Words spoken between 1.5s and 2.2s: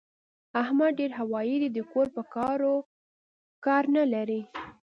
دی؛ د کور